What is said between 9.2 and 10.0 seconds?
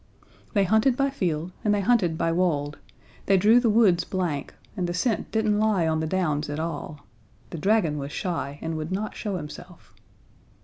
himself.